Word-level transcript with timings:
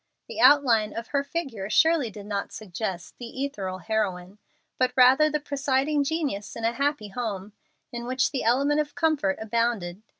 The 0.27 0.41
outline 0.41 0.93
of 0.97 1.09
her 1.09 1.23
figure 1.23 1.69
surely 1.69 2.09
did 2.09 2.25
not 2.25 2.51
suggest 2.51 3.19
the 3.19 3.43
"ethereal 3.45 3.77
heroine," 3.77 4.39
but 4.79 4.93
rather 4.97 5.29
the 5.29 5.39
presiding 5.39 6.03
genius 6.03 6.55
in 6.55 6.63
a 6.65 6.73
happy 6.73 7.09
home, 7.09 7.53
in 7.91 8.05
which 8.07 8.31
the 8.31 8.41
element 8.43 8.79
of 8.81 8.95
comfort 8.95 9.37
abounded. 9.39 10.01